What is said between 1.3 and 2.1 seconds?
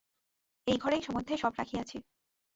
সব রাখিয়াছি।